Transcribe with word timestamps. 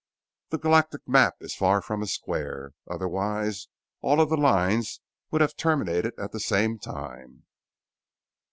The 0.49 0.57
galactic 0.57 1.07
map 1.07 1.35
is 1.41 1.53
far 1.53 1.79
from 1.79 2.01
a 2.01 2.07
square, 2.07 2.71
otherwise 2.89 3.67
all 4.01 4.19
of 4.19 4.29
the 4.29 4.35
lines 4.35 4.99
would 5.29 5.41
have 5.41 5.55
terminated 5.55 6.15
at 6.17 6.31
the 6.31 6.39
same 6.39 6.79
time. 6.79 7.45